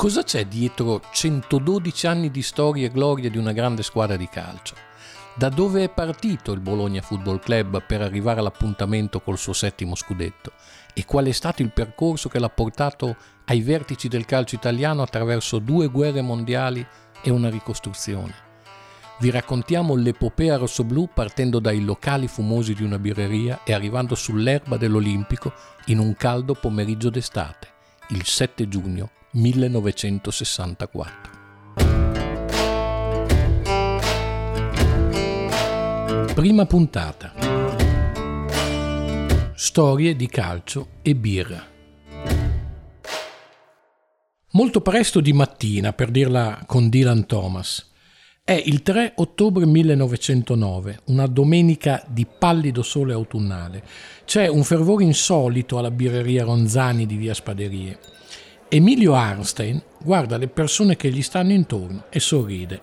Cosa 0.00 0.22
c'è 0.22 0.46
dietro 0.46 1.02
112 1.12 2.06
anni 2.06 2.30
di 2.30 2.40
storia 2.40 2.86
e 2.86 2.90
gloria 2.90 3.28
di 3.28 3.36
una 3.36 3.52
grande 3.52 3.82
squadra 3.82 4.16
di 4.16 4.30
calcio? 4.30 4.74
Da 5.36 5.50
dove 5.50 5.84
è 5.84 5.90
partito 5.90 6.52
il 6.52 6.60
Bologna 6.60 7.02
Football 7.02 7.38
Club 7.38 7.82
per 7.84 8.00
arrivare 8.00 8.40
all'appuntamento 8.40 9.20
col 9.20 9.36
suo 9.36 9.52
settimo 9.52 9.94
scudetto? 9.94 10.52
E 10.94 11.04
qual 11.04 11.26
è 11.26 11.32
stato 11.32 11.60
il 11.60 11.70
percorso 11.70 12.30
che 12.30 12.38
l'ha 12.38 12.48
portato 12.48 13.14
ai 13.44 13.60
vertici 13.60 14.08
del 14.08 14.24
calcio 14.24 14.54
italiano 14.54 15.02
attraverso 15.02 15.58
due 15.58 15.88
guerre 15.88 16.22
mondiali 16.22 16.82
e 17.20 17.28
una 17.28 17.50
ricostruzione? 17.50 18.32
Vi 19.18 19.28
raccontiamo 19.28 19.96
l'epopea 19.96 20.56
rossoblù 20.56 21.10
partendo 21.12 21.58
dai 21.58 21.84
locali 21.84 22.26
fumosi 22.26 22.72
di 22.72 22.84
una 22.84 22.98
birreria 22.98 23.64
e 23.64 23.74
arrivando 23.74 24.14
sull'erba 24.14 24.78
dell'Olimpico 24.78 25.52
in 25.88 25.98
un 25.98 26.14
caldo 26.16 26.54
pomeriggio 26.54 27.10
d'estate, 27.10 27.68
il 28.08 28.24
7 28.24 28.66
giugno 28.66 29.10
1964. 29.32 31.38
Prima 36.34 36.66
puntata. 36.66 37.32
Storie 39.54 40.16
di 40.16 40.26
calcio 40.26 40.88
e 41.02 41.14
birra. 41.14 41.64
Molto 44.52 44.80
presto 44.80 45.20
di 45.20 45.32
mattina, 45.32 45.92
per 45.92 46.10
dirla 46.10 46.64
con 46.66 46.88
Dylan 46.88 47.24
Thomas, 47.26 47.88
è 48.42 48.60
il 48.64 48.82
3 48.82 49.12
ottobre 49.18 49.64
1909, 49.64 51.02
una 51.04 51.28
domenica 51.28 52.04
di 52.08 52.26
pallido 52.26 52.82
sole 52.82 53.12
autunnale. 53.12 53.84
C'è 54.24 54.48
un 54.48 54.64
fervore 54.64 55.04
insolito 55.04 55.78
alla 55.78 55.92
birreria 55.92 56.42
Ronzani 56.42 57.06
di 57.06 57.14
via 57.14 57.32
Spaderie. 57.32 57.96
Emilio 58.72 59.14
Arnstein 59.14 59.82
guarda 60.00 60.36
le 60.36 60.46
persone 60.46 60.94
che 60.94 61.10
gli 61.10 61.22
stanno 61.22 61.50
intorno 61.50 62.04
e 62.08 62.20
sorride. 62.20 62.80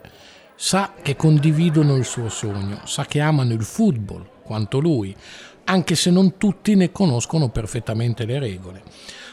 Sa 0.53 0.91
che 1.01 1.15
condividono 1.15 1.95
il 1.95 2.03
suo 2.03 2.27
sogno, 2.27 2.81
sa 2.83 3.05
che 3.05 3.21
amano 3.21 3.53
il 3.53 3.63
football 3.63 4.27
quanto 4.43 4.79
lui, 4.79 5.15
anche 5.63 5.95
se 5.95 6.11
non 6.11 6.35
tutti 6.35 6.75
ne 6.75 6.91
conoscono 6.91 7.47
perfettamente 7.47 8.25
le 8.25 8.37
regole. 8.37 8.83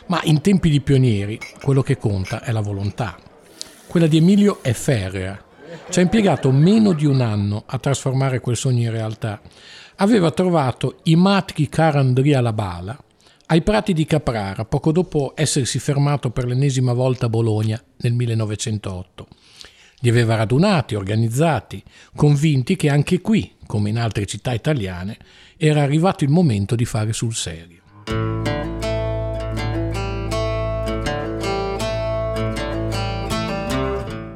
Ma 0.07 0.21
in 0.23 0.41
tempi 0.43 0.71
di 0.71 0.81
pionieri 0.81 1.41
quello 1.61 1.83
che 1.83 1.99
conta 1.99 2.41
è 2.45 2.53
la 2.53 2.61
volontà. 2.61 3.19
Quella 3.89 4.07
di 4.07 4.19
Emilio 4.19 4.63
è 4.63 4.75
ferrea, 4.75 5.37
ci 5.91 5.99
ha 5.99 6.03
impiegato 6.03 6.53
meno 6.53 6.93
di 6.93 7.05
un 7.05 7.21
anno 7.21 7.65
a 7.67 7.79
trasformare 7.81 8.39
quel 8.39 8.57
sogno 8.57 8.83
in 8.83 8.93
realtà. 8.93 9.41
Aveva 9.97 10.31
trovato 10.31 11.01
i 11.05 11.17
matchi 11.17 11.69
Carandria 11.69 12.39
alla 12.39 12.53
Bala 12.53 12.97
ai 13.47 13.63
prati 13.63 13.93
di 13.93 14.07
Caprara, 14.07 14.65
poco 14.65 14.91
dopo 14.91 15.33
essersi 15.37 15.79
fermato 15.79 16.31
per 16.31 16.47
l'ennesima 16.47 16.95
volta 16.95 17.27
a 17.27 17.29
Bologna 17.29 17.83
nel 17.99 18.15
1908. 18.15 19.29
Li 19.99 20.09
aveva 20.09 20.37
radunati, 20.37 20.95
organizzati, 20.95 21.83
convinti 22.15 22.77
che 22.77 22.89
anche 22.89 23.21
qui, 23.21 23.53
come 23.67 23.91
in 23.91 23.99
altre 23.99 24.25
città 24.25 24.53
italiane, 24.53 25.19
era 25.57 25.83
arrivato 25.83 26.25
il 26.25 26.31
momento 26.31 26.75
di 26.75 26.85
fare 26.85 27.13
sul 27.13 27.35
serio. 27.35 27.83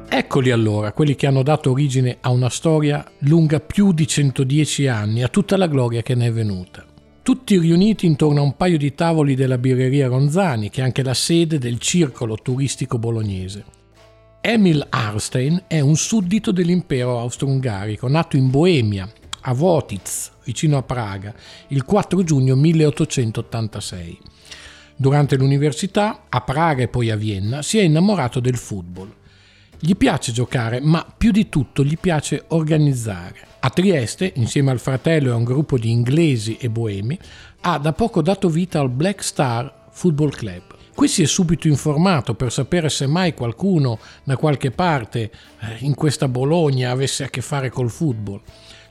Eccoli 0.07 0.51
allora, 0.51 0.91
quelli 0.91 1.15
che 1.15 1.25
hanno 1.25 1.43
dato 1.43 1.71
origine 1.71 2.17
a 2.21 2.29
una 2.29 2.49
storia 2.49 3.09
lunga 3.19 3.59
più 3.59 3.91
di 3.91 4.05
110 4.05 4.87
anni, 4.87 5.23
a 5.23 5.27
tutta 5.27 5.57
la 5.57 5.67
gloria 5.67 6.03
che 6.03 6.13
ne 6.13 6.27
è 6.27 6.31
venuta. 6.31 6.88
Tutti 7.21 7.59
riuniti 7.59 8.05
intorno 8.05 8.39
a 8.39 8.43
un 8.43 8.55
paio 8.55 8.77
di 8.77 8.95
tavoli 8.95 9.35
della 9.35 9.57
birreria 9.57 10.07
Ronzani, 10.07 10.69
che 10.69 10.81
è 10.81 10.83
anche 10.83 11.03
la 11.03 11.13
sede 11.13 11.59
del 11.59 11.77
circolo 11.77 12.37
turistico 12.41 12.97
bolognese. 12.97 13.65
Emil 14.41 14.85
Arstein 14.89 15.63
è 15.67 15.79
un 15.79 15.95
suddito 15.95 16.51
dell'impero 16.51 17.19
austro-ungarico, 17.19 18.07
nato 18.07 18.37
in 18.37 18.49
Boemia, 18.49 19.11
a 19.41 19.53
Wotiz, 19.53 20.31
vicino 20.43 20.77
a 20.77 20.81
Praga, 20.81 21.33
il 21.67 21.83
4 21.83 22.23
giugno 22.23 22.55
1886. 22.55 24.17
Durante 24.95 25.35
l'università, 25.35 26.25
a 26.29 26.41
Praga 26.41 26.83
e 26.83 26.87
poi 26.87 27.11
a 27.11 27.15
Vienna, 27.15 27.61
si 27.61 27.77
è 27.77 27.83
innamorato 27.83 28.39
del 28.39 28.57
football. 28.57 29.13
Gli 29.79 29.95
piace 29.95 30.31
giocare, 30.31 30.81
ma 30.81 31.05
più 31.15 31.31
di 31.31 31.47
tutto 31.47 31.83
gli 31.83 31.97
piace 31.97 32.45
organizzare. 32.47 33.48
A 33.61 33.69
Trieste, 33.71 34.31
insieme 34.35 34.71
al 34.71 34.79
fratello 34.79 35.29
e 35.29 35.31
a 35.33 35.35
un 35.35 35.43
gruppo 35.43 35.77
di 35.77 35.91
inglesi 35.91 36.55
e 36.55 36.69
boemi, 36.69 37.19
ha 37.61 37.77
da 37.77 37.91
poco 37.91 38.21
dato 38.21 38.47
vita 38.47 38.79
al 38.79 38.89
Black 38.89 39.21
Star 39.21 39.87
Football 39.91 40.29
Club. 40.29 40.61
Qui 40.95 41.07
si 41.09 41.23
è 41.23 41.25
subito 41.25 41.67
informato 41.67 42.35
per 42.35 42.53
sapere 42.53 42.87
se 42.87 43.05
mai 43.05 43.33
qualcuno 43.33 43.99
da 44.23 44.37
qualche 44.37 44.71
parte 44.71 45.19
eh, 45.59 45.75
in 45.79 45.93
questa 45.93 46.29
Bologna 46.29 46.91
avesse 46.91 47.25
a 47.25 47.29
che 47.29 47.41
fare 47.41 47.69
col 47.69 47.89
football. 47.89 48.39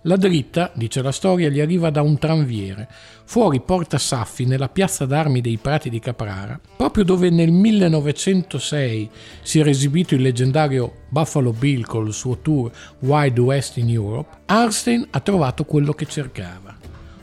La 0.02 0.16
dritta, 0.16 0.70
dice 0.74 1.02
la 1.02 1.10
storia, 1.10 1.48
gli 1.48 1.60
arriva 1.60 1.90
da 1.90 2.02
un 2.02 2.18
tranviere, 2.18 2.88
fuori 3.24 3.60
Porta 3.60 3.98
Saffi, 3.98 4.44
nella 4.44 4.68
piazza 4.68 5.06
d'armi 5.06 5.40
dei 5.40 5.56
Prati 5.56 5.90
di 5.90 5.98
Caprara, 5.98 6.58
proprio 6.76 7.04
dove 7.04 7.30
nel 7.30 7.50
1906 7.50 9.10
si 9.42 9.58
era 9.58 9.70
esibito 9.70 10.14
il 10.14 10.22
leggendario 10.22 11.04
Buffalo 11.08 11.52
Bill 11.52 11.82
col 11.82 12.12
suo 12.12 12.38
tour 12.38 12.70
Wide 13.00 13.40
West 13.40 13.76
in 13.78 13.90
Europe, 13.90 14.36
Arstein 14.46 15.06
ha 15.10 15.20
trovato 15.20 15.64
quello 15.64 15.92
che 15.92 16.06
cercava 16.06 16.76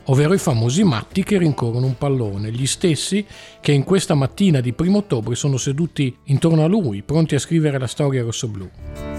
ovvero 0.05 0.33
i 0.33 0.37
famosi 0.37 0.83
matti 0.83 1.23
che 1.23 1.37
rincorrono 1.37 1.85
un 1.85 1.97
pallone, 1.97 2.51
gli 2.51 2.67
stessi 2.67 3.25
che 3.59 3.71
in 3.71 3.83
questa 3.83 4.13
mattina 4.13 4.59
di 4.59 4.73
primo 4.73 4.99
ottobre 4.99 5.35
sono 5.35 5.57
seduti 5.57 6.15
intorno 6.25 6.63
a 6.63 6.67
lui, 6.67 7.01
pronti 7.01 7.35
a 7.35 7.39
scrivere 7.39 7.79
la 7.79 7.87
storia 7.87 8.21
rossoblù. 8.21 9.14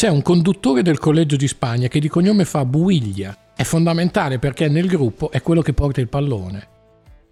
C'è 0.00 0.08
un 0.08 0.22
conduttore 0.22 0.80
del 0.80 0.98
Collegio 0.98 1.36
di 1.36 1.46
Spagna 1.46 1.88
che 1.88 2.00
di 2.00 2.08
cognome 2.08 2.46
fa 2.46 2.64
Buiglia. 2.64 3.52
È 3.54 3.64
fondamentale 3.64 4.38
perché 4.38 4.66
nel 4.66 4.86
gruppo 4.86 5.30
è 5.30 5.42
quello 5.42 5.60
che 5.60 5.74
porta 5.74 6.00
il 6.00 6.08
pallone. 6.08 6.68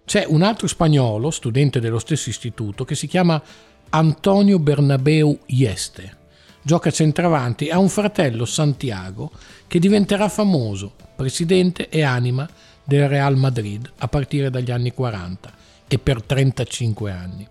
C'è 0.05 0.25
un 0.27 0.43
altro 0.43 0.67
spagnolo, 0.67 1.31
studente 1.31 1.79
dello 1.79 1.97
stesso 1.97 2.29
istituto, 2.29 2.85
che 2.85 2.93
si 2.93 3.07
chiama 3.07 3.41
Antonio 3.89 4.59
Bernabeu 4.59 5.35
Ieste. 5.47 6.17
Gioca 6.61 6.91
centravanti 6.91 7.65
e 7.65 7.71
ha 7.71 7.79
un 7.79 7.89
fratello 7.89 8.45
Santiago 8.45 9.31
che 9.65 9.79
diventerà 9.79 10.29
famoso, 10.29 10.93
presidente 11.15 11.89
e 11.89 12.03
anima 12.03 12.47
del 12.83 13.09
Real 13.09 13.35
Madrid 13.35 13.91
a 13.97 14.07
partire 14.07 14.51
dagli 14.51 14.69
anni 14.69 14.93
40 14.93 15.51
e 15.87 15.97
per 15.97 16.21
35 16.21 17.11
anni. 17.11 17.47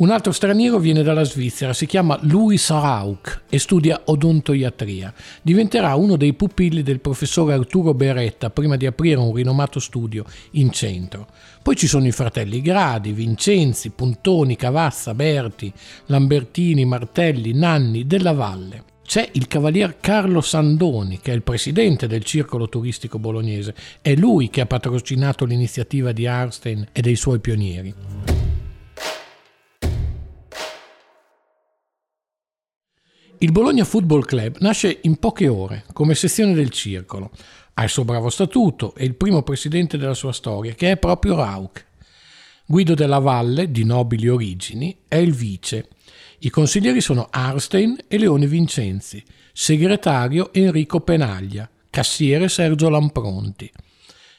Un 0.00 0.08
altro 0.08 0.32
straniero 0.32 0.78
viene 0.78 1.02
dalla 1.02 1.24
Svizzera, 1.24 1.74
si 1.74 1.84
chiama 1.84 2.18
Louis 2.22 2.70
Rauch 2.70 3.42
e 3.50 3.58
studia 3.58 4.00
odontoiatria. 4.06 5.12
Diventerà 5.42 5.94
uno 5.94 6.16
dei 6.16 6.32
pupilli 6.32 6.82
del 6.82 7.00
professore 7.00 7.52
Arturo 7.52 7.92
Beretta 7.92 8.48
prima 8.48 8.78
di 8.78 8.86
aprire 8.86 9.20
un 9.20 9.34
rinomato 9.34 9.78
studio 9.78 10.24
in 10.52 10.70
centro. 10.70 11.26
Poi 11.62 11.76
ci 11.76 11.86
sono 11.86 12.06
i 12.06 12.12
fratelli 12.12 12.62
Gradi, 12.62 13.12
Vincenzi, 13.12 13.90
Puntoni, 13.90 14.56
Cavazza, 14.56 15.12
Berti, 15.12 15.70
Lambertini, 16.06 16.86
Martelli, 16.86 17.52
Nanni, 17.52 18.06
Della 18.06 18.32
Valle. 18.32 18.84
C'è 19.04 19.28
il 19.32 19.48
cavalier 19.48 19.98
Carlo 20.00 20.40
Sandoni, 20.40 21.20
che 21.20 21.32
è 21.32 21.34
il 21.34 21.42
presidente 21.42 22.06
del 22.06 22.24
circolo 22.24 22.70
turistico 22.70 23.18
bolognese. 23.18 23.74
È 24.00 24.14
lui 24.14 24.48
che 24.48 24.62
ha 24.62 24.66
patrocinato 24.66 25.44
l'iniziativa 25.44 26.12
di 26.12 26.26
Arstein 26.26 26.86
e 26.90 27.02
dei 27.02 27.16
suoi 27.16 27.38
pionieri. 27.38 28.59
Il 33.42 33.52
Bologna 33.52 33.86
Football 33.86 34.26
Club 34.26 34.56
nasce 34.58 34.98
in 35.04 35.16
poche 35.16 35.48
ore 35.48 35.84
come 35.94 36.14
sezione 36.14 36.52
del 36.52 36.68
circolo. 36.68 37.30
Ha 37.72 37.84
il 37.84 37.88
suo 37.88 38.04
bravo 38.04 38.28
statuto 38.28 38.94
e 38.94 39.06
il 39.06 39.14
primo 39.14 39.42
presidente 39.42 39.96
della 39.96 40.12
sua 40.12 40.32
storia, 40.32 40.74
che 40.74 40.90
è 40.90 40.98
proprio 40.98 41.36
Rauch. 41.36 41.86
Guido 42.66 42.92
della 42.92 43.18
Valle, 43.18 43.70
di 43.70 43.82
nobili 43.84 44.28
origini, 44.28 44.94
è 45.08 45.16
il 45.16 45.32
vice. 45.32 45.88
I 46.40 46.50
consiglieri 46.50 47.00
sono 47.00 47.28
Arstein 47.30 47.96
e 48.08 48.18
Leone 48.18 48.46
Vincenzi, 48.46 49.24
segretario 49.54 50.52
Enrico 50.52 51.00
Penaglia, 51.00 51.66
cassiere 51.88 52.46
Sergio 52.50 52.90
Lampronti. 52.90 53.72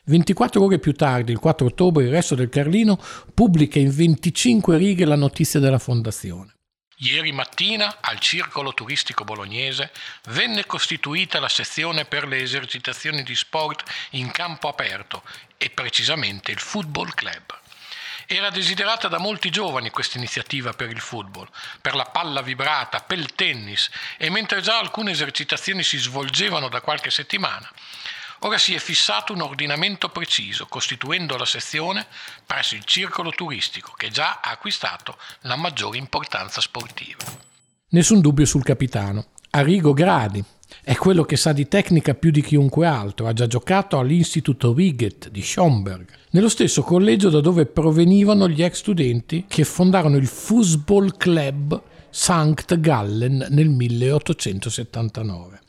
24 0.06 0.64
ore 0.64 0.78
più 0.78 0.94
tardi, 0.94 1.32
il 1.32 1.40
4 1.40 1.66
ottobre, 1.66 2.04
il 2.04 2.12
resto 2.12 2.36
del 2.36 2.50
Carlino 2.50 3.00
pubblica 3.34 3.80
in 3.80 3.90
25 3.90 4.78
righe 4.78 5.06
la 5.06 5.16
notizia 5.16 5.60
della 5.60 5.80
fondazione. 5.80 6.54
Ieri 7.04 7.32
mattina 7.32 7.98
al 8.00 8.20
Circolo 8.20 8.76
Turistico 8.76 9.24
Bolognese 9.24 9.92
venne 10.26 10.68
costituita 10.68 11.40
la 11.40 11.50
sezione 11.50 12.06
per 12.06 12.28
le 12.28 12.40
esercitazioni 12.40 13.24
di 13.24 13.36
sport 13.36 13.84
in 14.12 14.30
campo 14.30 14.68
aperto 14.68 15.24
e 15.58 15.72
precisamente 15.72 16.52
il 16.52 16.60
Football 16.60 17.12
Club. 17.16 17.60
Era 18.28 18.52
desiderata 18.52 19.08
da 19.08 19.18
molti 19.18 19.50
giovani 19.50 19.90
questa 19.90 20.20
iniziativa 20.20 20.74
per 20.74 20.92
il 20.92 21.00
football, 21.00 21.50
per 21.82 21.96
la 21.96 22.06
palla 22.06 22.44
vibrata, 22.44 23.02
per 23.02 23.18
il 23.18 23.34
tennis 23.34 23.90
e 24.18 24.30
mentre 24.30 24.62
già 24.62 24.78
alcune 24.78 25.10
esercitazioni 25.10 25.82
si 25.82 25.98
svolgevano 25.98 26.70
da 26.70 26.82
qualche 26.82 27.10
settimana, 27.10 27.68
Ora 28.44 28.58
si 28.58 28.74
è 28.74 28.80
fissato 28.80 29.34
un 29.34 29.42
ordinamento 29.42 30.10
preciso, 30.10 30.66
costituendo 30.66 31.38
la 31.38 31.46
sezione 31.46 32.08
presso 32.44 32.74
il 32.74 32.84
circolo 32.86 33.30
turistico, 33.30 33.94
che 33.96 34.10
già 34.10 34.40
ha 34.42 34.50
acquistato 34.50 35.16
la 35.42 35.56
maggiore 35.56 36.00
importanza 36.00 36.60
sportiva. 36.60 37.24
Nessun 37.90 38.20
dubbio 38.20 38.46
sul 38.46 38.64
capitano. 38.64 39.28
Arrigo 39.52 39.94
Gradi, 39.94 40.44
è 40.84 40.96
quello 40.96 41.24
che 41.24 41.38
sa 41.38 41.52
di 41.52 41.68
tecnica 41.68 42.16
più 42.16 42.32
di 42.32 42.42
chiunque 42.42 42.88
altro, 42.88 43.28
ha 43.28 43.34
già 43.34 43.46
giocato 43.46 44.00
all'Istituto 44.00 44.74
Riget 44.74 45.30
di 45.30 45.44
Schomberg, 45.44 46.08
nello 46.32 46.50
stesso 46.50 46.82
collegio 46.82 47.30
da 47.30 47.42
dove 47.42 47.68
provenivano 47.68 48.50
gli 48.50 48.64
ex 48.64 48.78
studenti 48.78 49.46
che 49.48 49.64
fondarono 49.66 50.18
il 50.18 50.28
Fußball 50.28 51.16
Club 51.16 51.80
Sankt 52.10 52.80
Gallen 52.80 53.46
nel 53.50 53.70
1879. 53.70 55.61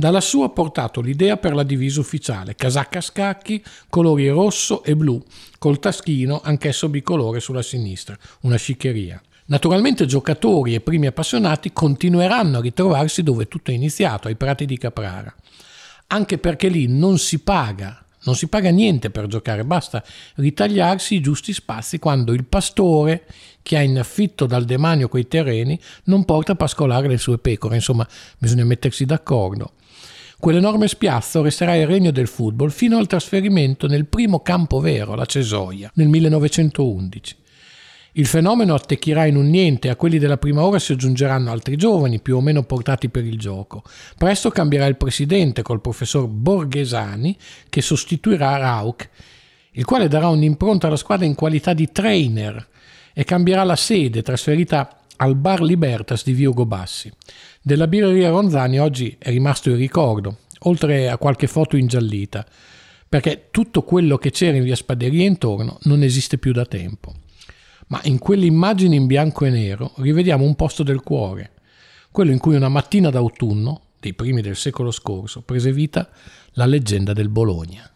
Dalla 0.00 0.22
sua 0.22 0.46
ha 0.46 0.48
portato 0.48 1.02
l'idea 1.02 1.36
per 1.36 1.52
la 1.52 1.62
divisa 1.62 2.00
ufficiale, 2.00 2.54
casacca 2.54 3.00
a 3.00 3.02
scacchi, 3.02 3.62
colori 3.90 4.30
rosso 4.30 4.82
e 4.82 4.96
blu, 4.96 5.22
col 5.58 5.78
taschino 5.78 6.40
anch'esso 6.42 6.88
bicolore 6.88 7.38
sulla 7.38 7.60
sinistra, 7.60 8.16
una 8.40 8.56
sciccheria. 8.56 9.20
Naturalmente 9.48 10.06
giocatori 10.06 10.72
e 10.72 10.80
primi 10.80 11.06
appassionati 11.06 11.74
continueranno 11.74 12.56
a 12.56 12.60
ritrovarsi 12.62 13.22
dove 13.22 13.46
tutto 13.46 13.72
è 13.72 13.74
iniziato, 13.74 14.28
ai 14.28 14.36
prati 14.36 14.64
di 14.64 14.78
Caprara, 14.78 15.34
anche 16.06 16.38
perché 16.38 16.68
lì 16.68 16.86
non 16.86 17.18
si 17.18 17.40
paga, 17.40 18.02
non 18.24 18.34
si 18.34 18.48
paga 18.48 18.70
niente 18.70 19.10
per 19.10 19.26
giocare, 19.26 19.64
basta 19.64 20.02
ritagliarsi 20.36 21.14
i 21.14 21.20
giusti 21.20 21.52
spazi 21.52 21.98
quando 21.98 22.32
il 22.32 22.44
pastore 22.44 23.24
che 23.62 23.76
ha 23.76 23.82
in 23.82 23.98
affitto 23.98 24.46
dal 24.46 24.64
demanio 24.64 25.08
quei 25.08 25.28
terreni 25.28 25.78
non 26.04 26.24
porta 26.24 26.52
a 26.52 26.56
pascolare 26.56 27.08
le 27.08 27.18
sue 27.18 27.38
pecore, 27.38 27.76
insomma 27.76 28.06
bisogna 28.38 28.64
mettersi 28.64 29.04
d'accordo. 29.04 29.72
Quell'enorme 30.38 30.88
spiazzo 30.88 31.42
resterà 31.42 31.74
il 31.74 31.86
regno 31.86 32.10
del 32.10 32.26
football 32.26 32.70
fino 32.70 32.96
al 32.96 33.06
trasferimento 33.06 33.86
nel 33.86 34.06
primo 34.06 34.40
campo 34.40 34.80
vero, 34.80 35.14
la 35.14 35.26
Cesoia, 35.26 35.90
nel 35.94 36.08
1911. 36.08 37.36
Il 38.14 38.26
fenomeno 38.26 38.74
attecchirà 38.74 39.26
in 39.26 39.36
un 39.36 39.48
niente 39.48 39.88
a 39.88 39.94
quelli 39.94 40.18
della 40.18 40.36
prima 40.36 40.64
ora 40.64 40.80
si 40.80 40.92
aggiungeranno 40.92 41.52
altri 41.52 41.76
giovani, 41.76 42.20
più 42.20 42.36
o 42.36 42.40
meno 42.40 42.64
portati 42.64 43.08
per 43.08 43.24
il 43.24 43.38
gioco. 43.38 43.84
Presto 44.18 44.50
cambierà 44.50 44.86
il 44.86 44.96
presidente 44.96 45.62
col 45.62 45.80
professor 45.80 46.26
Borghesani 46.26 47.36
che 47.68 47.80
sostituirà 47.80 48.56
Rauch, 48.56 49.08
il 49.72 49.84
quale 49.84 50.08
darà 50.08 50.28
un'impronta 50.28 50.88
alla 50.88 50.96
squadra 50.96 51.24
in 51.24 51.36
qualità 51.36 51.72
di 51.72 51.92
trainer 51.92 52.66
e 53.12 53.22
cambierà 53.22 53.62
la 53.62 53.76
sede, 53.76 54.22
trasferita 54.22 55.02
al 55.16 55.36
Bar 55.36 55.60
Libertas 55.60 56.24
di 56.24 56.32
Via 56.32 56.50
Bassi. 56.50 57.12
Della 57.62 57.86
birreria 57.86 58.30
Ronzani 58.30 58.80
oggi 58.80 59.14
è 59.18 59.28
rimasto 59.28 59.70
il 59.70 59.76
ricordo, 59.76 60.38
oltre 60.60 61.08
a 61.08 61.16
qualche 61.16 61.46
foto 61.46 61.76
ingiallita, 61.76 62.44
perché 63.08 63.48
tutto 63.52 63.82
quello 63.82 64.16
che 64.18 64.30
c'era 64.30 64.56
in 64.56 64.64
via 64.64 64.74
Spaderia 64.74 65.26
intorno 65.26 65.78
non 65.82 66.02
esiste 66.02 66.38
più 66.38 66.52
da 66.52 66.64
tempo. 66.64 67.14
Ma 67.90 68.00
in 68.04 68.20
quelle 68.20 68.46
immagini 68.46 68.94
in 68.94 69.06
bianco 69.06 69.44
e 69.44 69.50
nero 69.50 69.94
rivediamo 69.96 70.44
un 70.44 70.54
posto 70.54 70.84
del 70.84 71.00
cuore, 71.02 71.54
quello 72.12 72.30
in 72.30 72.38
cui 72.38 72.54
una 72.54 72.68
mattina 72.68 73.10
d'autunno, 73.10 73.80
dei 73.98 74.14
primi 74.14 74.42
del 74.42 74.54
secolo 74.54 74.92
scorso, 74.92 75.42
prese 75.42 75.72
vita 75.72 76.08
la 76.52 76.66
leggenda 76.66 77.12
del 77.12 77.28
Bologna. 77.28 77.90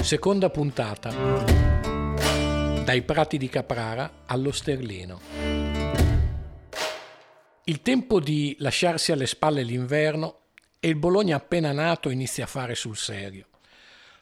Seconda 0.00 0.48
puntata 0.48 1.10
dai 2.82 3.02
prati 3.02 3.36
di 3.36 3.50
Caprara 3.50 4.22
allo 4.24 4.52
Sterlino. 4.52 5.20
Il 7.64 7.82
tempo 7.82 8.20
di 8.20 8.56
lasciarsi 8.60 9.12
alle 9.12 9.26
spalle 9.26 9.62
l'inverno 9.64 10.38
e 10.80 10.88
il 10.88 10.96
Bologna 10.96 11.36
appena 11.36 11.72
nato 11.72 12.08
inizia 12.08 12.44
a 12.44 12.46
fare 12.46 12.74
sul 12.74 12.96
serio. 12.96 13.48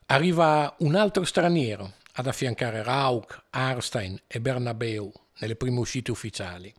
Arriva 0.06 0.74
un 0.80 0.96
altro 0.96 1.24
straniero 1.24 1.94
ad 2.12 2.26
affiancare 2.26 2.82
Rauch, 2.82 3.42
Arstein 3.50 4.20
e 4.26 4.38
Bernabeu 4.38 5.10
nelle 5.38 5.56
prime 5.56 5.78
uscite 5.78 6.10
ufficiali. 6.10 6.72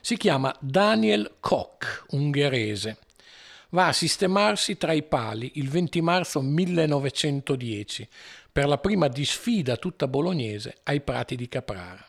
Si 0.00 0.16
chiama 0.16 0.56
Daniel 0.58 1.36
Koch, 1.38 2.06
ungherese. 2.10 2.98
Va 3.70 3.88
a 3.88 3.92
sistemarsi 3.92 4.78
tra 4.78 4.92
i 4.92 5.02
pali 5.02 5.52
il 5.56 5.68
20 5.68 6.00
marzo 6.00 6.40
1910 6.40 8.08
per 8.50 8.66
la 8.66 8.78
prima 8.78 9.08
disfida 9.08 9.76
tutta 9.76 10.08
bolognese 10.08 10.78
ai 10.84 11.02
Prati 11.02 11.36
di 11.36 11.48
Caprara. 11.48 12.04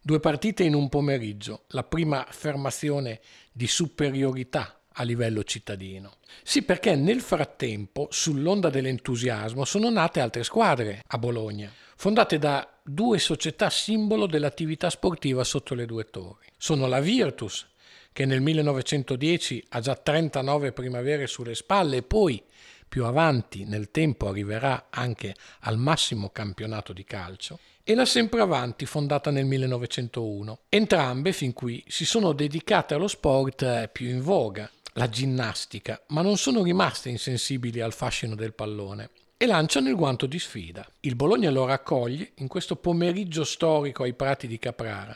Due 0.00 0.20
partite 0.20 0.62
in 0.62 0.74
un 0.74 0.88
pomeriggio, 0.88 1.64
la 1.68 1.82
prima 1.82 2.26
affermazione 2.26 3.20
di 3.52 3.66
superiorità 3.66 4.75
a 4.98 5.02
livello 5.02 5.44
cittadino. 5.44 6.16
Sì, 6.42 6.62
perché 6.62 6.94
nel 6.94 7.20
frattempo, 7.20 8.08
sull'onda 8.10 8.70
dell'entusiasmo, 8.70 9.64
sono 9.64 9.90
nate 9.90 10.20
altre 10.20 10.44
squadre 10.44 11.02
a 11.06 11.18
Bologna, 11.18 11.72
fondate 11.96 12.38
da 12.38 12.68
due 12.82 13.18
società 13.18 13.70
simbolo 13.70 14.26
dell'attività 14.26 14.90
sportiva 14.90 15.44
sotto 15.44 15.74
le 15.74 15.86
due 15.86 16.04
torri. 16.04 16.46
Sono 16.56 16.86
la 16.86 17.00
Virtus, 17.00 17.66
che 18.12 18.24
nel 18.24 18.40
1910 18.40 19.64
ha 19.70 19.80
già 19.80 19.94
39 19.94 20.72
primavere 20.72 21.26
sulle 21.26 21.54
spalle 21.54 21.98
e 21.98 22.02
poi 22.02 22.42
più 22.88 23.04
avanti 23.04 23.64
nel 23.64 23.90
tempo 23.90 24.28
arriverà 24.28 24.86
anche 24.90 25.34
al 25.60 25.76
massimo 25.76 26.30
campionato 26.30 26.92
di 26.92 27.04
calcio, 27.04 27.58
e 27.82 27.94
la 27.94 28.04
Sempravanti 28.04 28.86
fondata 28.86 29.30
nel 29.30 29.44
1901. 29.44 30.58
Entrambe 30.68 31.32
fin 31.32 31.52
qui 31.52 31.84
si 31.86 32.04
sono 32.04 32.32
dedicate 32.32 32.94
allo 32.94 33.06
sport 33.06 33.62
eh, 33.62 33.88
più 33.92 34.08
in 34.08 34.22
voga, 34.22 34.70
la 34.96 35.08
ginnastica, 35.08 36.02
ma 36.08 36.22
non 36.22 36.38
sono 36.38 36.62
rimaste 36.62 37.10
insensibili 37.10 37.80
al 37.80 37.92
fascino 37.92 38.34
del 38.34 38.54
pallone 38.54 39.10
e 39.36 39.44
lanciano 39.44 39.88
il 39.90 39.94
guanto 39.94 40.24
di 40.24 40.38
sfida. 40.38 40.86
Il 41.00 41.16
Bologna 41.16 41.50
lo 41.50 41.66
raccoglie 41.66 42.32
in 42.36 42.48
questo 42.48 42.76
pomeriggio 42.76 43.44
storico 43.44 44.04
ai 44.04 44.14
Prati 44.14 44.46
di 44.46 44.58
Caprara, 44.58 45.14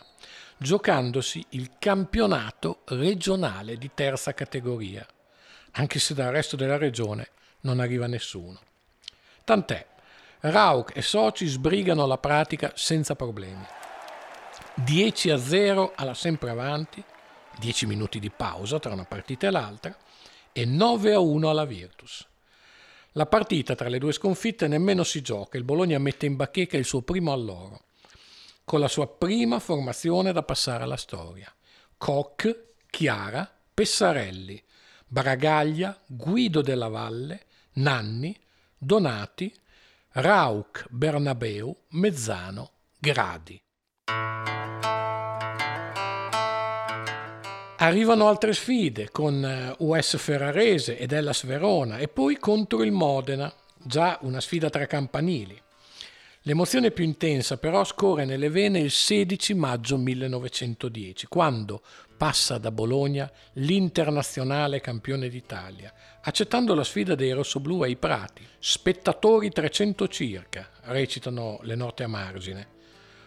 giocandosi 0.59 1.45
il 1.51 1.71
campionato 1.79 2.83
regionale 2.89 3.77
di 3.77 3.91
terza 3.95 4.35
categoria, 4.35 5.07
anche 5.73 5.99
se 5.99 6.13
dal 6.13 6.31
resto 6.31 6.57
della 6.57 6.77
regione 6.77 7.29
non 7.61 7.81
arriva 7.81 8.07
nessuno. 8.07 8.61
Tant'è, 9.45 9.87
Rauch 10.41 10.95
e 10.95 11.01
soci 11.01 11.47
sbrigano 11.47 12.07
la 12.07 12.19
pratica 12.19 12.73
senza 12.75 13.15
problemi. 13.15 13.65
10 14.75 15.31
a 15.31 15.39
0 15.39 15.93
alla 15.95 16.15
sempre 16.15 16.51
avanti, 16.51 17.03
10 17.61 17.87
minuti 17.87 18.19
di 18.19 18.31
pausa 18.31 18.81
tra 18.81 18.93
una 18.93 19.05
partita 19.05 19.47
e 19.47 19.51
l'altra, 19.51 19.97
e 20.51 20.65
9 20.65 21.13
a 21.13 21.21
1 21.21 21.49
alla 21.49 21.65
Virtus. 21.65 22.27
La 23.13 23.27
partita 23.27 23.75
tra 23.75 23.89
le 23.89 23.99
due 23.99 24.13
sconfitte 24.13 24.67
nemmeno 24.67 25.05
si 25.05 25.21
gioca, 25.21 25.57
il 25.59 25.65
Bologna 25.65 25.99
mette 25.99 26.27
in 26.27 26.37
bacheca 26.37 26.77
il 26.77 26.85
suo 26.85 27.03
primo 27.03 27.33
alloro, 27.33 27.83
con 28.65 28.81
la 28.81 28.89
sua 28.89 29.07
prima 29.07 29.59
formazione 29.59 30.33
da 30.33 30.43
passare 30.43 30.85
alla 30.85 30.97
storia. 30.97 31.53
Koch, 31.97 32.73
Chiara, 32.89 33.49
Pessarelli, 33.75 34.61
Bragaglia, 35.07 36.01
Guido 36.07 36.63
della 36.63 36.89
Valle, 36.89 37.47
Nanni, 37.75 38.37
Donati, 38.79 39.53
Rauch 40.13 40.87
Bernabeu, 40.89 41.77
Mezzano, 41.91 42.71
Gradi. 42.99 43.61
Arrivano 47.83 48.29
altre 48.29 48.53
sfide 48.53 49.09
con 49.11 49.43
eh, 49.43 49.75
US 49.79 50.19
Ferrarese 50.19 50.99
ed 50.99 51.13
Hellas 51.13 51.47
Verona 51.47 51.97
e 51.97 52.09
poi 52.09 52.37
contro 52.37 52.83
il 52.83 52.93
Modena, 52.93 53.51
già 53.83 54.19
una 54.21 54.43
sfida 54.43 54.69
tra 54.69 54.85
campanili. 54.85 55.59
L'emozione 56.43 56.91
più 56.91 57.05
intensa 57.05 57.57
però 57.57 57.83
scorre 57.85 58.27
nelle 58.27 58.51
vene 58.51 58.81
il 58.81 58.91
16 58.91 59.55
maggio 59.55 59.97
1910, 59.97 61.27
quando 61.27 61.81
passa 62.19 62.59
da 62.59 62.71
Bologna 62.71 63.31
l'internazionale 63.55 64.83
campione 64.83 65.31
d'Italia, 65.31 65.91
accettando 66.21 66.75
la 66.75 66.85
sfida 66.85 67.15
dei 67.15 67.33
rossoblù 67.33 67.81
ai 67.81 67.97
Prati. 67.97 68.47
Spettatori 68.59 69.49
300 69.49 70.07
circa, 70.09 70.69
recitano 70.83 71.61
le 71.63 71.77
note 71.77 72.03
a 72.03 72.09
margine. 72.09 72.79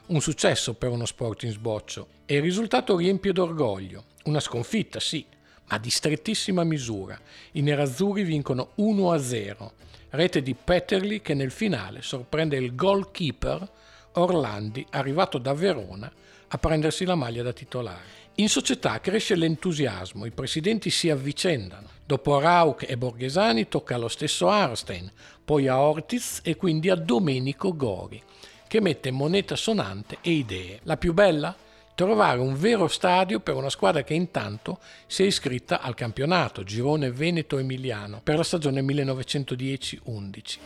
Un 0.05 0.19
successo 0.19 0.73
per 0.73 0.89
uno 0.89 1.05
sport 1.05 1.43
in 1.43 1.51
sboccio 1.51 2.07
e 2.25 2.35
il 2.35 2.41
risultato 2.41 2.97
riempie 2.97 3.31
d'orgoglio. 3.31 4.03
Una 4.25 4.41
sconfitta, 4.41 4.99
sì, 4.99 5.25
ma 5.69 5.77
di 5.77 5.89
strettissima 5.89 6.65
misura. 6.65 7.17
I 7.53 7.61
nerazzurri 7.61 8.23
vincono 8.23 8.71
1-0 8.77 9.71
rete 10.09 10.41
di 10.41 10.55
Petterli 10.55 11.21
che 11.21 11.33
nel 11.33 11.51
finale 11.51 12.01
sorprende 12.01 12.57
il 12.57 12.75
goalkeeper 12.75 13.67
Orlandi 14.13 14.85
arrivato 14.91 15.37
da 15.37 15.53
Verona 15.53 16.11
a 16.49 16.57
prendersi 16.57 17.05
la 17.05 17.15
maglia 17.15 17.41
da 17.41 17.53
titolare. 17.53 18.21
In 18.35 18.49
società 18.49 18.99
cresce 18.99 19.35
l'entusiasmo, 19.35 20.25
i 20.25 20.31
presidenti 20.31 20.89
si 20.89 21.09
avvicendano. 21.09 21.87
Dopo 22.05 22.39
Rauch 22.39 22.83
e 22.87 22.97
Borghesani 22.97 23.69
tocca 23.69 23.95
allo 23.95 24.09
stesso 24.09 24.49
Arstein, 24.49 25.09
poi 25.43 25.67
a 25.67 25.81
Ortiz 25.81 26.41
e 26.43 26.55
quindi 26.55 26.89
a 26.89 26.95
Domenico 26.95 27.75
Gori, 27.75 28.21
che 28.73 28.81
mette 28.81 29.11
moneta 29.11 29.55
sonante 29.55 30.17
e 30.21 30.31
idee. 30.31 30.79
La 30.85 30.97
più 30.97 31.13
bella? 31.13 31.55
trovare 31.93 32.39
un 32.39 32.57
vero 32.57 32.87
stadio 32.87 33.39
per 33.39 33.53
una 33.53 33.69
squadra 33.69 34.01
che 34.01 34.15
intanto 34.15 34.79
si 35.05 35.21
è 35.21 35.27
iscritta 35.27 35.79
al 35.79 35.93
campionato 35.93 36.63
Girone 36.63 37.11
Veneto 37.11 37.59
Emiliano 37.59 38.19
per 38.23 38.37
la 38.37 38.43
stagione 38.43 38.81
1910-11. 38.81 40.57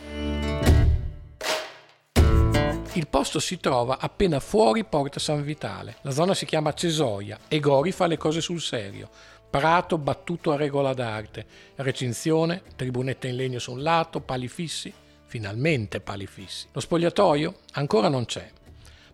Il 2.94 3.08
posto 3.08 3.40
si 3.40 3.60
trova 3.60 3.98
appena 3.98 4.40
fuori 4.40 4.84
Porta 4.84 5.20
San 5.20 5.42
Vitale. 5.42 5.96
La 6.00 6.10
zona 6.10 6.32
si 6.32 6.46
chiama 6.46 6.72
Cesoia 6.72 7.38
e 7.46 7.60
Gori 7.60 7.92
fa 7.92 8.06
le 8.06 8.16
cose 8.16 8.40
sul 8.40 8.62
serio. 8.62 9.10
Prato 9.50 9.98
battuto 9.98 10.50
a 10.50 10.56
regola 10.56 10.94
d'arte, 10.94 11.44
recinzione, 11.74 12.62
tribunetta 12.74 13.26
in 13.26 13.36
legno 13.36 13.58
su 13.58 13.72
un 13.72 13.82
lato, 13.82 14.20
pali 14.20 14.48
fissi, 14.48 14.90
finalmente 15.28 16.00
pali 16.00 16.26
fissi. 16.26 16.66
Lo 16.72 16.80
spogliatoio 16.80 17.54
ancora 17.72 18.08
non 18.08 18.24
c'è, 18.24 18.50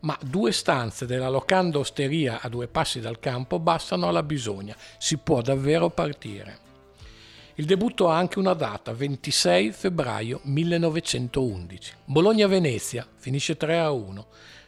ma 0.01 0.17
due 0.23 0.53
stanze 0.53 1.07
della 1.07 1.29
locanda 1.29 1.79
osteria 1.79 2.41
a 2.41 2.49
due 2.49 2.69
passi 2.69 3.01
dal 3.01 3.19
campo 3.19 3.59
bastano 3.59 4.09
alla 4.09 4.23
bisogna, 4.23 4.77
si 4.99 5.19
può 5.19 5.43
davvero 5.43 5.91
partire. 5.91 6.63
Il 7.57 7.67
debutto 7.67 8.09
ha 8.09 8.17
anche 8.17 8.39
una 8.39 8.55
data, 8.55 8.93
26 8.93 9.73
febbraio 9.73 10.41
1911. 10.43 11.93
Bologna-Venezia 12.07 13.07
finisce 13.17 13.57
3-1. 13.57 14.25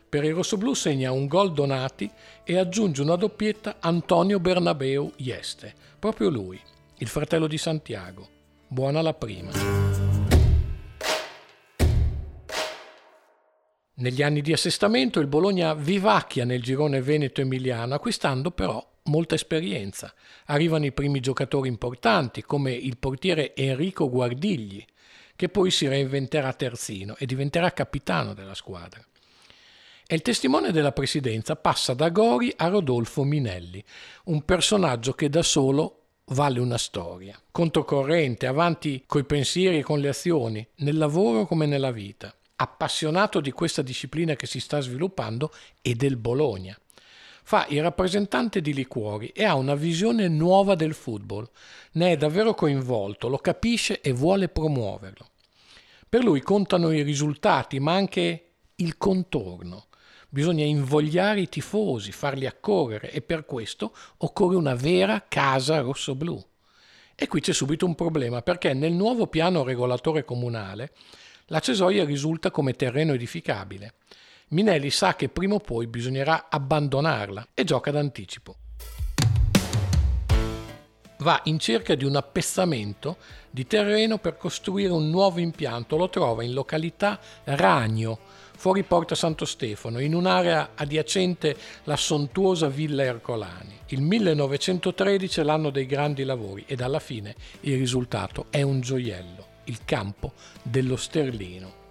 Per 0.08 0.22
i 0.22 0.30
rossoblù 0.30 0.72
segna 0.72 1.10
un 1.10 1.26
gol 1.26 1.52
Donati 1.52 2.08
e 2.44 2.58
aggiunge 2.58 3.02
una 3.02 3.16
doppietta 3.16 3.76
Antonio 3.80 4.38
Bernabeu 4.38 5.12
Ieste, 5.16 5.74
proprio 5.98 6.28
lui, 6.28 6.60
il 6.98 7.08
fratello 7.08 7.48
di 7.48 7.58
Santiago. 7.58 8.28
Buona 8.68 9.02
la 9.02 9.14
prima. 9.14 9.75
Negli 13.98 14.22
anni 14.22 14.42
di 14.42 14.52
assestamento 14.52 15.20
il 15.20 15.26
Bologna 15.26 15.72
vivacchia 15.72 16.44
nel 16.44 16.62
girone 16.62 17.00
veneto-emiliano, 17.00 17.94
acquistando 17.94 18.50
però 18.50 18.86
molta 19.04 19.36
esperienza. 19.36 20.12
Arrivano 20.46 20.84
i 20.84 20.92
primi 20.92 21.20
giocatori 21.20 21.68
importanti, 21.68 22.42
come 22.42 22.72
il 22.72 22.98
portiere 22.98 23.56
Enrico 23.56 24.10
Guardigli, 24.10 24.84
che 25.34 25.48
poi 25.48 25.70
si 25.70 25.88
reinventerà 25.88 26.52
terzino 26.52 27.16
e 27.16 27.24
diventerà 27.24 27.72
capitano 27.72 28.34
della 28.34 28.52
squadra. 28.52 29.02
E 30.06 30.14
il 30.14 30.20
testimone 30.20 30.72
della 30.72 30.92
presidenza 30.92 31.56
passa 31.56 31.94
da 31.94 32.10
Gori 32.10 32.52
a 32.54 32.68
Rodolfo 32.68 33.24
Minelli, 33.24 33.82
un 34.24 34.44
personaggio 34.44 35.14
che 35.14 35.30
da 35.30 35.42
solo 35.42 36.02
vale 36.32 36.60
una 36.60 36.76
storia. 36.76 37.40
Controcorrente, 37.50 38.46
avanti 38.46 39.04
coi 39.06 39.24
pensieri 39.24 39.78
e 39.78 39.82
con 39.82 40.00
le 40.00 40.08
azioni, 40.08 40.68
nel 40.80 40.98
lavoro 40.98 41.46
come 41.46 41.64
nella 41.64 41.92
vita 41.92 42.34
appassionato 42.56 43.40
di 43.40 43.52
questa 43.52 43.82
disciplina 43.82 44.34
che 44.34 44.46
si 44.46 44.60
sta 44.60 44.80
sviluppando 44.80 45.52
e 45.82 45.94
del 45.94 46.16
Bologna. 46.16 46.78
Fa 47.42 47.66
il 47.68 47.80
rappresentante 47.80 48.60
di 48.60 48.74
liquori 48.74 49.28
e 49.28 49.44
ha 49.44 49.54
una 49.54 49.76
visione 49.76 50.26
nuova 50.26 50.74
del 50.74 50.94
football, 50.94 51.48
ne 51.92 52.12
è 52.12 52.16
davvero 52.16 52.54
coinvolto, 52.54 53.28
lo 53.28 53.38
capisce 53.38 54.00
e 54.00 54.12
vuole 54.12 54.48
promuoverlo. 54.48 55.28
Per 56.08 56.24
lui 56.24 56.40
contano 56.40 56.90
i 56.90 57.02
risultati, 57.02 57.78
ma 57.78 57.92
anche 57.92 58.46
il 58.76 58.96
contorno. 58.96 59.86
Bisogna 60.28 60.64
invogliare 60.64 61.40
i 61.40 61.48
tifosi, 61.48 62.10
farli 62.10 62.46
accorrere 62.46 63.12
e 63.12 63.22
per 63.22 63.44
questo 63.44 63.94
occorre 64.18 64.56
una 64.56 64.74
vera 64.74 65.24
casa 65.28 65.80
rossoblù. 65.80 66.42
E 67.14 67.28
qui 67.28 67.40
c'è 67.40 67.52
subito 67.52 67.86
un 67.86 67.94
problema 67.94 68.42
perché 68.42 68.74
nel 68.74 68.92
nuovo 68.92 69.28
piano 69.28 69.62
regolatore 69.62 70.24
comunale 70.24 70.92
la 71.46 71.60
cesoia 71.60 72.04
risulta 72.04 72.50
come 72.50 72.74
terreno 72.74 73.12
edificabile. 73.12 73.94
Minelli 74.48 74.90
sa 74.90 75.14
che 75.14 75.28
prima 75.28 75.54
o 75.54 75.60
poi 75.60 75.86
bisognerà 75.86 76.46
abbandonarla 76.48 77.48
e 77.54 77.64
gioca 77.64 77.90
d'anticipo. 77.90 78.56
Va 81.20 81.40
in 81.44 81.58
cerca 81.58 81.94
di 81.94 82.04
un 82.04 82.16
appezzamento 82.16 83.16
di 83.50 83.66
terreno 83.66 84.18
per 84.18 84.36
costruire 84.36 84.92
un 84.92 85.08
nuovo 85.08 85.40
impianto, 85.40 85.96
lo 85.96 86.10
trova 86.10 86.42
in 86.42 86.52
località 86.52 87.18
Ragno, 87.44 88.18
fuori 88.56 88.82
Porta 88.82 89.14
Santo 89.14 89.44
Stefano, 89.44 89.98
in 89.98 90.14
un'area 90.14 90.72
adiacente 90.74 91.56
la 91.84 91.96
sontuosa 91.96 92.68
Villa 92.68 93.04
Ercolani. 93.04 93.78
Il 93.86 94.02
1913 94.02 95.40
è 95.40 95.42
l'anno 95.42 95.70
dei 95.70 95.86
grandi 95.86 96.24
lavori 96.24 96.64
ed 96.66 96.80
alla 96.80 97.00
fine 97.00 97.34
il 97.60 97.78
risultato 97.78 98.46
è 98.50 98.62
un 98.62 98.80
gioiello 98.80 99.45
il 99.66 99.84
campo 99.84 100.32
dello 100.62 100.96
Sterlino, 100.96 101.84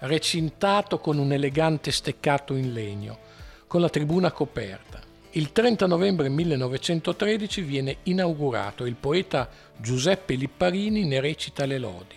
recintato 0.00 0.98
con 0.98 1.18
un 1.18 1.32
elegante 1.32 1.90
steccato 1.90 2.54
in 2.54 2.72
legno, 2.72 3.18
con 3.66 3.80
la 3.80 3.88
tribuna 3.88 4.32
coperta. 4.32 5.00
Il 5.32 5.50
30 5.52 5.86
novembre 5.86 6.28
1913 6.28 7.60
viene 7.62 7.96
inaugurato 8.04 8.84
e 8.84 8.88
il 8.88 8.94
poeta 8.94 9.48
Giuseppe 9.76 10.34
Lipparini 10.34 11.04
ne 11.04 11.20
recita 11.20 11.66
le 11.66 11.78
lodi, 11.78 12.14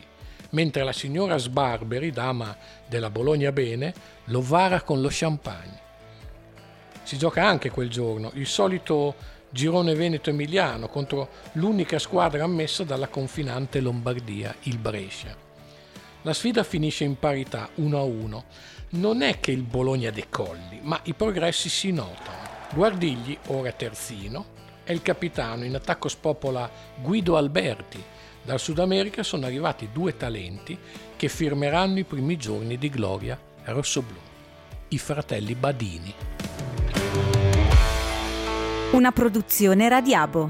mentre 0.51 0.83
la 0.83 0.93
signora 0.93 1.37
Sbarberi, 1.37 2.11
dama 2.11 2.55
della 2.87 3.09
Bologna 3.09 3.51
Bene, 3.51 3.93
lo 4.25 4.41
vara 4.41 4.81
con 4.81 5.01
lo 5.01 5.09
champagne. 5.11 5.85
Si 7.03 7.17
gioca 7.17 7.47
anche 7.47 7.71
quel 7.71 7.89
giorno 7.89 8.31
il 8.35 8.45
solito 8.45 9.15
girone 9.49 9.95
veneto-emiliano 9.95 10.87
contro 10.87 11.29
l'unica 11.53 11.99
squadra 11.99 12.43
ammessa 12.43 12.83
dalla 12.83 13.07
confinante 13.07 13.79
Lombardia, 13.79 14.55
il 14.63 14.77
Brescia. 14.77 15.35
La 16.23 16.33
sfida 16.33 16.63
finisce 16.63 17.03
in 17.03 17.17
parità 17.17 17.69
1-1. 17.77 18.43
Non 18.89 19.21
è 19.21 19.39
che 19.39 19.51
il 19.51 19.63
Bologna 19.63 20.11
decolli, 20.11 20.79
ma 20.81 20.99
i 21.03 21.13
progressi 21.13 21.69
si 21.69 21.91
notano. 21.91 22.55
Guardigli, 22.73 23.37
ora 23.47 23.71
terzino, 23.71 24.45
è 24.83 24.91
il 24.91 25.01
capitano, 25.01 25.63
in 25.63 25.75
attacco 25.75 26.09
spopola 26.09 26.69
Guido 27.01 27.37
Alberti. 27.37 28.03
Dal 28.41 28.59
Sud 28.59 28.79
America 28.79 29.23
sono 29.23 29.45
arrivati 29.45 29.89
due 29.91 30.15
talenti 30.15 30.77
che 31.15 31.27
firmeranno 31.27 31.99
i 31.99 32.03
primi 32.03 32.37
giorni 32.37 32.77
di 32.77 32.89
gloria 32.89 33.39
rossoblù, 33.65 34.19
i 34.89 34.97
fratelli 34.97 35.55
Badini. 35.55 36.36
Una 38.89 39.11
produzione 39.11 39.89
Radiabo. 39.89 40.49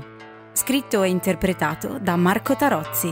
Scritto 0.54 1.02
e 1.02 1.10
interpretato 1.10 1.98
da 2.00 2.16
Marco 2.16 2.56
Tarozzi. 2.56 3.12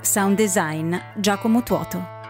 Sound 0.00 0.36
design 0.36 0.94
Giacomo 1.16 1.64
Tuoto. 1.64 2.21